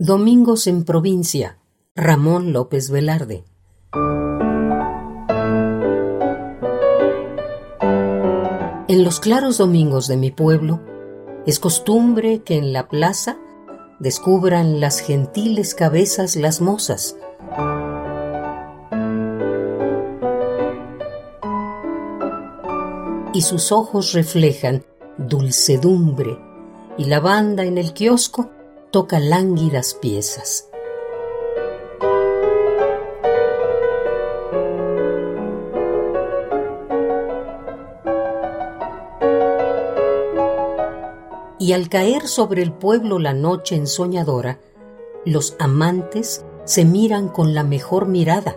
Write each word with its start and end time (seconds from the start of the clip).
Domingos 0.00 0.68
en 0.68 0.84
provincia. 0.84 1.58
Ramón 1.96 2.52
López 2.52 2.88
Velarde. 2.88 3.42
En 8.86 9.02
los 9.02 9.18
claros 9.18 9.58
domingos 9.58 10.06
de 10.06 10.16
mi 10.16 10.30
pueblo 10.30 10.80
es 11.46 11.58
costumbre 11.58 12.44
que 12.44 12.56
en 12.56 12.72
la 12.72 12.86
plaza 12.86 13.38
descubran 13.98 14.78
las 14.78 15.00
gentiles 15.00 15.74
cabezas 15.74 16.36
las 16.36 16.60
mozas. 16.60 17.16
Y 23.34 23.40
sus 23.40 23.72
ojos 23.72 24.12
reflejan 24.12 24.84
dulcedumbre 25.16 26.38
y 26.96 27.06
la 27.06 27.18
banda 27.18 27.64
en 27.64 27.78
el 27.78 27.92
kiosco 27.92 28.50
toca 28.90 29.20
lánguidas 29.20 29.94
piezas. 29.94 30.68
Y 41.60 41.72
al 41.72 41.88
caer 41.90 42.28
sobre 42.28 42.62
el 42.62 42.72
pueblo 42.72 43.18
la 43.18 43.34
noche 43.34 43.76
ensoñadora, 43.76 44.58
los 45.26 45.54
amantes 45.58 46.44
se 46.64 46.84
miran 46.84 47.28
con 47.28 47.52
la 47.52 47.62
mejor 47.62 48.06
mirada. 48.06 48.56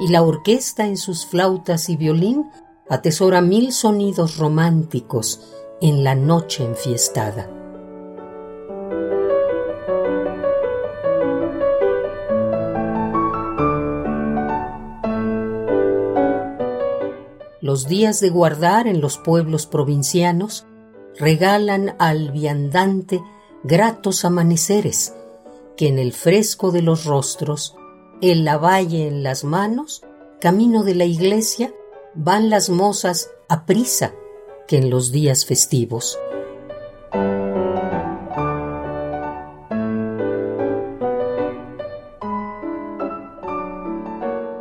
Y 0.00 0.08
la 0.08 0.22
orquesta 0.22 0.86
en 0.86 0.96
sus 0.96 1.26
flautas 1.26 1.88
y 1.88 1.96
violín 1.96 2.50
atesora 2.88 3.40
mil 3.40 3.72
sonidos 3.72 4.38
románticos 4.38 5.54
en 5.80 6.04
la 6.04 6.14
noche 6.14 6.64
enfiestada. 6.64 7.50
Los 17.60 17.86
días 17.86 18.20
de 18.20 18.30
guardar 18.30 18.86
en 18.86 19.00
los 19.00 19.18
pueblos 19.18 19.66
provincianos 19.66 20.66
regalan 21.18 21.96
al 21.98 22.30
viandante 22.30 23.20
gratos 23.62 24.24
amaneceres 24.24 25.14
que 25.76 25.88
en 25.88 25.98
el 25.98 26.12
fresco 26.12 26.72
de 26.72 26.82
los 26.82 27.04
rostros, 27.04 27.76
el 28.22 28.44
lavalle 28.44 29.06
en 29.06 29.22
las 29.22 29.44
manos, 29.44 30.02
camino 30.40 30.82
de 30.82 30.94
la 30.94 31.04
iglesia, 31.04 31.72
van 32.14 32.50
las 32.50 32.70
mozas 32.70 33.30
a 33.48 33.66
prisa 33.66 34.14
que 34.66 34.76
en 34.76 34.90
los 34.90 35.12
días 35.12 35.46
festivos. 35.46 36.18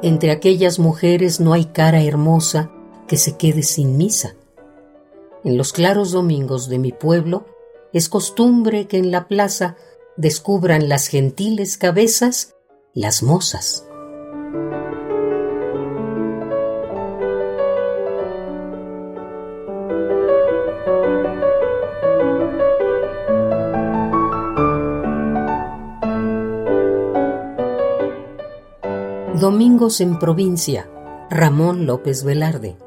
Entre 0.02 0.32
aquellas 0.32 0.80
mujeres 0.80 1.40
no 1.40 1.54
hay 1.54 1.66
cara 1.66 2.02
hermosa 2.02 2.72
que 3.08 3.18
se 3.18 3.36
quede 3.36 3.64
sin 3.64 3.98
misa. 3.98 4.36
En 5.44 5.58
los 5.58 5.74
claros 5.74 6.12
domingos 6.12 6.70
de 6.70 6.80
mi 6.80 6.92
pueblo 6.92 7.46
es 7.94 8.10
costumbre 8.10 8.88
que 8.88 8.98
en 8.98 9.12
la 9.12 9.28
plaza 9.28 9.76
descubran 10.16 10.90
las 10.90 11.08
gentiles 11.08 11.78
cabezas 11.78 12.56
las 12.94 13.22
mozas. 13.22 13.87
Domingos 29.36 30.02
en 30.02 30.18
provincia. 30.18 30.90
Ramón 31.30 31.86
López 31.86 32.24
Velarde. 32.24 32.78